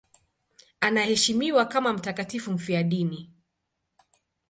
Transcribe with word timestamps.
Anaheshimiwa 0.81 1.65
kama 1.65 1.93
mtakatifu 1.93 2.51
mfiadini. 2.51 3.31